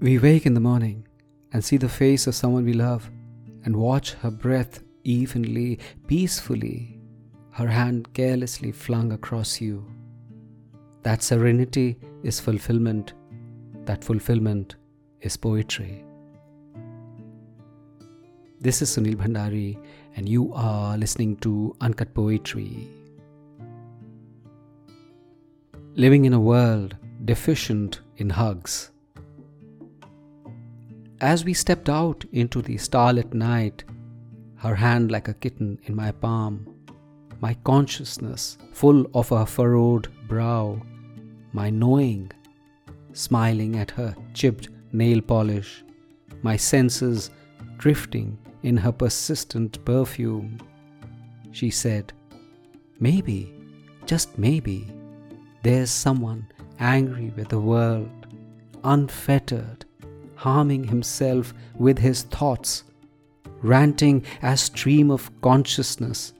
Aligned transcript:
We 0.00 0.18
wake 0.18 0.46
in 0.46 0.54
the 0.54 0.60
morning 0.60 1.06
and 1.52 1.62
see 1.62 1.76
the 1.76 1.86
face 1.86 2.26
of 2.26 2.34
someone 2.34 2.64
we 2.64 2.72
love 2.72 3.10
and 3.66 3.76
watch 3.76 4.14
her 4.14 4.30
breath 4.30 4.82
evenly, 5.04 5.78
peacefully, 6.06 6.98
her 7.50 7.66
hand 7.66 8.14
carelessly 8.14 8.72
flung 8.72 9.12
across 9.12 9.60
you. 9.60 9.84
That 11.02 11.22
serenity 11.22 11.98
is 12.22 12.40
fulfillment. 12.40 13.12
That 13.84 14.02
fulfillment 14.02 14.76
is 15.20 15.36
poetry. 15.36 16.02
This 18.58 18.80
is 18.80 18.96
Sunil 18.96 19.16
Bhandari, 19.16 19.78
and 20.16 20.26
you 20.26 20.50
are 20.54 20.96
listening 20.96 21.36
to 21.44 21.76
Uncut 21.82 22.14
Poetry. 22.14 22.88
Living 25.94 26.24
in 26.24 26.32
a 26.32 26.40
world 26.40 26.96
deficient 27.26 28.00
in 28.16 28.30
hugs. 28.30 28.92
As 31.20 31.44
we 31.44 31.52
stepped 31.52 31.90
out 31.90 32.24
into 32.32 32.62
the 32.62 32.78
starlit 32.78 33.34
night, 33.34 33.84
her 34.56 34.74
hand 34.74 35.10
like 35.10 35.28
a 35.28 35.34
kitten 35.34 35.78
in 35.84 35.94
my 35.94 36.12
palm, 36.12 36.66
my 37.40 37.54
consciousness 37.62 38.56
full 38.72 39.06
of 39.12 39.28
her 39.28 39.44
furrowed 39.44 40.08
brow, 40.28 40.80
my 41.52 41.68
knowing 41.68 42.32
smiling 43.12 43.76
at 43.76 43.90
her 43.90 44.16
chipped 44.32 44.68
nail 44.92 45.20
polish, 45.20 45.84
my 46.42 46.56
senses 46.56 47.30
drifting 47.76 48.38
in 48.62 48.78
her 48.78 48.92
persistent 48.92 49.84
perfume. 49.84 50.58
She 51.52 51.68
said, 51.70 52.14
Maybe, 52.98 53.52
just 54.06 54.38
maybe, 54.38 54.90
there's 55.62 55.90
someone 55.90 56.46
angry 56.78 57.30
with 57.36 57.48
the 57.48 57.60
world, 57.60 58.26
unfettered, 58.84 59.84
harming 60.40 60.84
himself 60.84 61.52
with 61.74 61.98
his 61.98 62.22
thoughts, 62.22 62.84
ranting 63.60 64.24
as 64.40 64.62
stream 64.62 65.10
of 65.10 65.30
consciousness, 65.42 66.32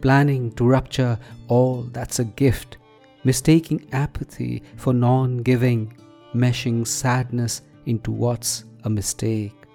planning 0.00 0.50
to 0.52 0.64
rupture 0.64 1.18
all 1.48 1.82
that's 1.92 2.18
a 2.18 2.24
gift, 2.24 2.78
mistaking 3.24 3.86
apathy 3.92 4.62
for 4.76 4.94
non 4.94 5.42
giving, 5.42 5.92
meshing 6.34 6.86
sadness 6.86 7.60
into 7.84 8.10
what's 8.10 8.64
a 8.84 8.90
mistake. 8.90 9.66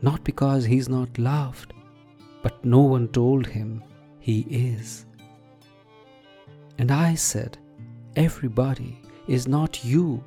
Not 0.00 0.22
because 0.22 0.64
he's 0.64 0.88
not 0.88 1.18
loved, 1.18 1.72
but 2.40 2.64
no 2.64 2.82
one 2.82 3.08
told 3.08 3.48
him 3.48 3.82
he 4.20 4.46
is. 4.48 5.06
And 6.78 6.92
I 6.92 7.16
said, 7.16 7.58
Everybody 8.14 9.02
is 9.26 9.48
not 9.48 9.84
you. 9.84 10.22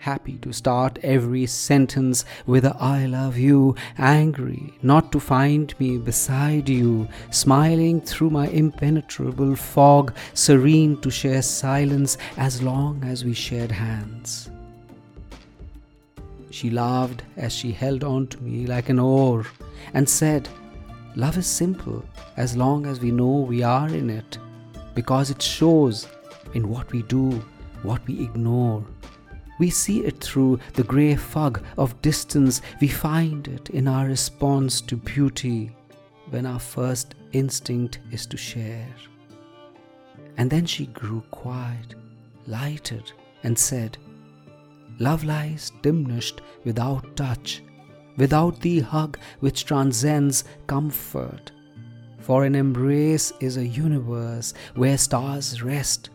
Happy 0.00 0.38
to 0.38 0.52
start 0.52 0.96
every 1.02 1.44
sentence 1.44 2.24
with 2.46 2.64
a 2.64 2.76
I 2.78 3.06
love 3.06 3.36
you, 3.36 3.74
angry 3.98 4.72
not 4.80 5.10
to 5.10 5.18
find 5.18 5.74
me 5.80 5.98
beside 5.98 6.68
you, 6.68 7.08
smiling 7.32 8.00
through 8.00 8.30
my 8.30 8.46
impenetrable 8.46 9.56
fog, 9.56 10.14
serene 10.34 11.00
to 11.00 11.10
share 11.10 11.42
silence 11.42 12.16
as 12.36 12.62
long 12.62 13.02
as 13.02 13.24
we 13.24 13.34
shared 13.34 13.72
hands. 13.72 14.48
She 16.50 16.70
laughed 16.70 17.22
as 17.36 17.52
she 17.52 17.72
held 17.72 18.04
on 18.04 18.28
to 18.28 18.40
me 18.40 18.66
like 18.66 18.90
an 18.90 19.00
oar 19.00 19.46
and 19.94 20.08
said, 20.08 20.48
Love 21.16 21.38
is 21.38 21.46
simple 21.48 22.04
as 22.36 22.56
long 22.56 22.86
as 22.86 23.00
we 23.00 23.10
know 23.10 23.40
we 23.40 23.64
are 23.64 23.88
in 23.88 24.10
it, 24.10 24.38
because 24.94 25.30
it 25.30 25.42
shows 25.42 26.06
in 26.54 26.68
what 26.68 26.90
we 26.92 27.02
do, 27.02 27.42
what 27.82 28.06
we 28.06 28.22
ignore. 28.22 28.84
We 29.58 29.70
see 29.70 30.04
it 30.04 30.20
through 30.20 30.60
the 30.74 30.84
grey 30.84 31.16
fog 31.16 31.62
of 31.76 32.00
distance, 32.00 32.62
we 32.80 32.88
find 32.88 33.48
it 33.48 33.70
in 33.70 33.88
our 33.88 34.06
response 34.06 34.80
to 34.82 34.96
beauty 34.96 35.74
when 36.30 36.46
our 36.46 36.60
first 36.60 37.14
instinct 37.32 37.98
is 38.12 38.26
to 38.26 38.36
share. 38.36 38.88
And 40.36 40.50
then 40.50 40.66
she 40.66 40.86
grew 40.86 41.22
quiet, 41.30 41.94
lighted, 42.46 43.12
and 43.42 43.58
said, 43.58 43.98
Love 45.00 45.24
lies 45.24 45.72
diminished 45.82 46.40
without 46.64 47.16
touch, 47.16 47.62
without 48.16 48.60
the 48.60 48.80
hug 48.80 49.18
which 49.40 49.64
transcends 49.64 50.44
comfort. 50.66 51.52
For 52.20 52.44
an 52.44 52.54
embrace 52.54 53.32
is 53.40 53.56
a 53.56 53.66
universe 53.66 54.54
where 54.74 54.98
stars 54.98 55.62
rest, 55.62 56.10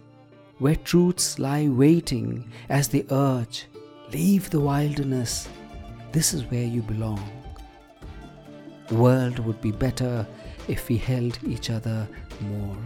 where 0.64 0.78
truths 0.78 1.40
lie 1.40 1.68
waiting 1.68 2.50
as 2.70 2.88
they 2.88 3.06
urge, 3.12 3.66
Leave 4.14 4.50
the 4.50 4.60
wilderness, 4.60 5.50
this 6.12 6.34
is 6.34 6.44
where 6.52 6.64
you 6.76 6.82
belong. 6.84 7.24
The 8.88 8.96
world 8.96 9.40
would 9.40 9.60
be 9.60 9.72
better 9.72 10.26
if 10.68 10.88
we 10.88 10.98
held 10.98 11.38
each 11.48 11.70
other 11.70 12.08
more. 12.42 12.78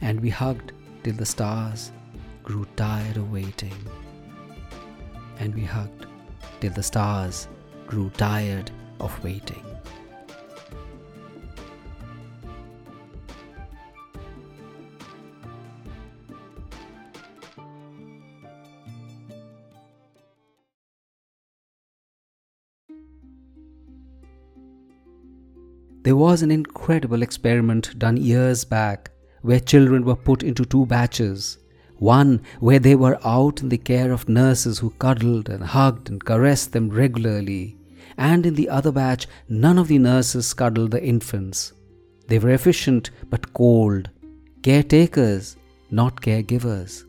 And 0.00 0.18
we 0.20 0.30
hugged 0.30 0.72
till 1.04 1.14
the 1.14 1.26
stars 1.26 1.92
grew 2.42 2.66
tired 2.76 3.18
of 3.18 3.30
waiting 3.30 3.76
and 5.38 5.54
we 5.54 5.64
hugged 5.64 6.06
till 6.60 6.72
the 6.72 6.82
stars 6.82 7.46
grew 7.86 8.10
tired 8.10 8.70
of 9.00 9.22
waiting. 9.22 9.67
There 26.08 26.16
was 26.16 26.40
an 26.40 26.50
incredible 26.50 27.20
experiment 27.20 27.98
done 27.98 28.16
years 28.16 28.64
back 28.64 29.10
where 29.42 29.60
children 29.60 30.06
were 30.06 30.16
put 30.16 30.42
into 30.42 30.64
two 30.64 30.86
batches 30.86 31.58
one 31.98 32.40
where 32.60 32.78
they 32.78 32.94
were 32.94 33.18
out 33.26 33.60
in 33.60 33.68
the 33.68 33.76
care 33.76 34.10
of 34.10 34.26
nurses 34.26 34.78
who 34.78 34.88
cuddled 34.88 35.50
and 35.50 35.62
hugged 35.62 36.08
and 36.08 36.24
caressed 36.24 36.72
them 36.72 36.88
regularly, 36.88 37.76
and 38.16 38.46
in 38.46 38.54
the 38.54 38.70
other 38.70 38.90
batch, 38.90 39.26
none 39.50 39.76
of 39.76 39.88
the 39.88 39.98
nurses 39.98 40.54
cuddled 40.54 40.92
the 40.92 41.04
infants. 41.04 41.74
They 42.26 42.38
were 42.38 42.52
efficient 42.54 43.10
but 43.28 43.52
cold, 43.52 44.08
caretakers, 44.62 45.58
not 45.90 46.22
caregivers. 46.22 47.04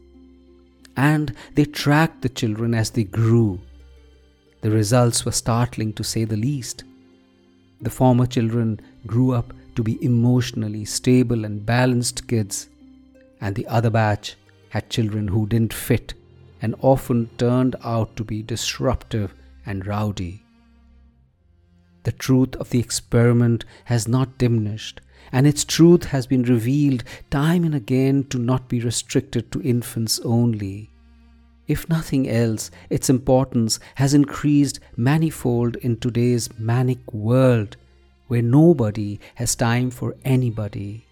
And 0.97 1.33
they 1.55 1.63
tracked 1.63 2.21
the 2.21 2.27
children 2.27 2.73
as 2.73 2.89
they 2.89 3.05
grew. 3.05 3.61
The 4.59 4.71
results 4.71 5.23
were 5.23 5.31
startling 5.31 5.93
to 5.93 6.03
say 6.03 6.25
the 6.25 6.35
least. 6.35 6.83
The 7.81 7.89
former 7.89 8.25
children 8.25 8.81
grew 9.05 9.31
up 9.33 9.53
to 9.75 9.83
be 9.83 10.03
emotionally 10.03 10.85
stable 10.85 11.45
and 11.45 11.65
balanced 11.65 12.27
kids, 12.27 12.69
and 13.39 13.55
the 13.55 13.67
other 13.67 13.89
batch 13.89 14.35
had 14.69 14.89
children 14.89 15.27
who 15.27 15.47
didn't 15.47 15.73
fit 15.73 16.13
and 16.61 16.75
often 16.81 17.29
turned 17.37 17.75
out 17.83 18.15
to 18.15 18.23
be 18.23 18.43
disruptive 18.43 19.33
and 19.65 19.85
rowdy. 19.85 20.43
The 22.03 22.11
truth 22.11 22.55
of 22.55 22.69
the 22.69 22.79
experiment 22.79 23.65
has 23.85 24.07
not 24.07 24.37
diminished, 24.37 25.01
and 25.31 25.45
its 25.45 25.63
truth 25.63 26.05
has 26.05 26.27
been 26.27 26.43
revealed 26.43 27.03
time 27.29 27.63
and 27.63 27.75
again 27.75 28.23
to 28.25 28.39
not 28.39 28.67
be 28.67 28.79
restricted 28.79 29.51
to 29.51 29.61
infants 29.61 30.19
only. 30.23 30.89
If 31.67 31.87
nothing 31.87 32.27
else, 32.27 32.71
its 32.89 33.09
importance 33.09 33.79
has 33.95 34.13
increased 34.13 34.79
manifold 34.97 35.75
in 35.77 35.97
today's 35.97 36.49
manic 36.57 37.13
world 37.13 37.77
where 38.29 38.41
nobody 38.41 39.19
has 39.35 39.55
time 39.55 39.91
for 39.91 40.15
anybody 40.23 41.05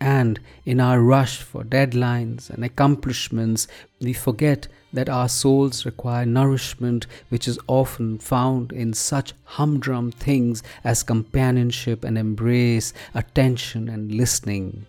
and 0.00 0.38
in 0.64 0.80
our 0.80 1.00
rush 1.00 1.38
for 1.38 1.64
deadlines 1.64 2.50
and 2.50 2.64
accomplishments, 2.64 3.66
we 4.00 4.12
forget 4.12 4.68
that 4.92 5.08
our 5.08 5.28
souls 5.28 5.84
require 5.84 6.24
nourishment, 6.24 7.06
which 7.30 7.48
is 7.48 7.58
often 7.66 8.18
found 8.18 8.72
in 8.72 8.92
such 8.92 9.34
humdrum 9.44 10.12
things 10.12 10.62
as 10.84 11.02
companionship 11.02 12.04
and 12.04 12.16
embrace, 12.16 12.92
attention 13.14 13.88
and 13.88 14.12
listening. 14.12 14.86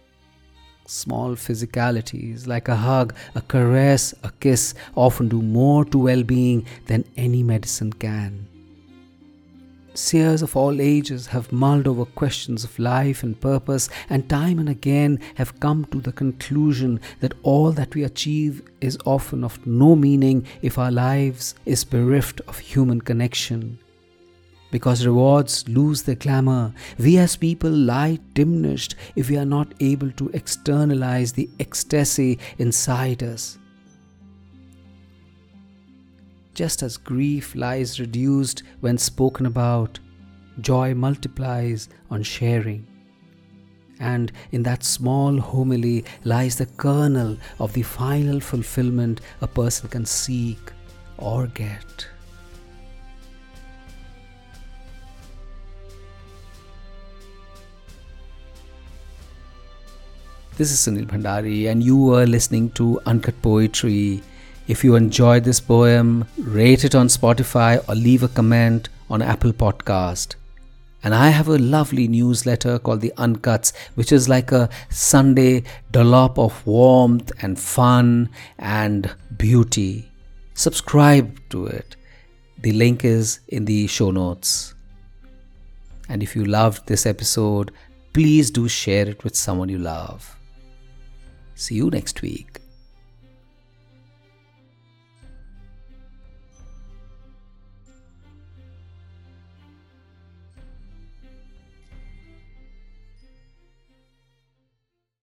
Small 0.85 1.35
physicalities 1.35 2.47
like 2.47 2.67
a 2.67 2.75
hug, 2.75 3.13
a 3.35 3.41
caress, 3.41 4.13
a 4.23 4.31
kiss 4.39 4.73
often 4.95 5.27
do 5.27 5.41
more 5.41 5.85
to 5.85 5.97
well 5.97 6.23
being 6.23 6.65
than 6.87 7.03
any 7.17 7.43
medicine 7.43 7.93
can. 7.93 8.47
Seers 10.01 10.41
of 10.41 10.55
all 10.55 10.79
ages 10.79 11.27
have 11.27 11.51
mulled 11.51 11.85
over 11.85 12.05
questions 12.05 12.63
of 12.63 12.79
life 12.79 13.21
and 13.21 13.37
purpose, 13.37 13.89
and 14.09 14.29
time 14.29 14.57
and 14.57 14.69
again 14.69 15.19
have 15.35 15.59
come 15.59 15.83
to 15.91 15.99
the 15.99 16.13
conclusion 16.13 17.01
that 17.19 17.33
all 17.43 17.73
that 17.73 17.93
we 17.93 18.05
achieve 18.05 18.61
is 18.79 18.97
often 19.05 19.43
of 19.43 19.67
no 19.67 19.97
meaning 19.97 20.47
if 20.61 20.77
our 20.77 20.89
lives 20.89 21.53
is 21.65 21.83
bereft 21.83 22.39
of 22.47 22.59
human 22.59 23.01
connection. 23.01 23.77
Because 24.71 25.05
rewards 25.05 25.67
lose 25.67 26.03
their 26.03 26.15
glamour, 26.15 26.73
we 26.97 27.17
as 27.17 27.35
people 27.35 27.69
lie 27.69 28.19
diminished 28.33 28.95
if 29.17 29.29
we 29.29 29.35
are 29.35 29.43
not 29.43 29.73
able 29.81 30.11
to 30.11 30.29
externalize 30.29 31.33
the 31.33 31.49
ecstasy 31.59 32.39
inside 32.57 33.21
us. 33.21 33.59
Just 36.59 36.83
as 36.83 36.97
grief 36.97 37.55
lies 37.55 38.01
reduced 38.01 38.63
when 38.81 38.97
spoken 38.97 39.45
about, 39.45 39.97
joy 40.59 40.93
multiplies 40.93 41.87
on 42.11 42.21
sharing. 42.21 42.85
And 44.01 44.33
in 44.51 44.63
that 44.63 44.83
small 44.83 45.39
homily 45.39 46.03
lies 46.25 46.57
the 46.57 46.65
kernel 46.65 47.37
of 47.59 47.71
the 47.71 47.83
final 47.83 48.41
fulfillment 48.41 49.21
a 49.39 49.47
person 49.47 49.87
can 49.87 50.05
seek 50.05 50.59
or 51.17 51.47
get. 51.47 52.05
This 60.57 60.73
is 60.73 60.79
Sunil 60.79 61.07
Bhandari, 61.07 61.71
and 61.71 61.81
you 61.81 62.13
are 62.13 62.27
listening 62.27 62.69
to 62.71 62.99
Uncut 63.05 63.41
Poetry. 63.41 64.21
If 64.69 64.83
you 64.83 64.95
enjoyed 64.95 65.45
this 65.45 65.59
poem, 65.59 66.25
rate 66.37 66.83
it 66.83 66.93
on 66.93 67.07
Spotify 67.07 67.83
or 67.89 67.95
leave 67.95 68.21
a 68.21 68.27
comment 68.27 68.89
on 69.09 69.19
Apple 69.19 69.51
Podcast. 69.51 70.35
And 71.03 71.15
I 71.15 71.29
have 71.29 71.47
a 71.47 71.57
lovely 71.57 72.07
newsletter 72.07 72.77
called 72.77 73.01
The 73.01 73.11
Uncuts, 73.17 73.73
which 73.95 74.11
is 74.11 74.29
like 74.29 74.51
a 74.51 74.69
Sunday 74.91 75.63
dollop 75.89 76.37
of 76.37 76.67
warmth 76.67 77.31
and 77.41 77.57
fun 77.57 78.29
and 78.59 79.11
beauty. 79.37 80.07
Subscribe 80.53 81.39
to 81.49 81.65
it. 81.65 81.95
The 82.61 82.73
link 82.73 83.03
is 83.03 83.39
in 83.47 83.65
the 83.65 83.87
show 83.87 84.11
notes. 84.11 84.75
And 86.09 86.21
if 86.21 86.35
you 86.35 86.45
loved 86.45 86.85
this 86.85 87.07
episode, 87.07 87.71
please 88.13 88.51
do 88.51 88.67
share 88.67 89.09
it 89.09 89.23
with 89.23 89.35
someone 89.35 89.69
you 89.69 89.79
love. 89.79 90.37
See 91.55 91.73
you 91.73 91.89
next 91.89 92.21
week. 92.21 92.59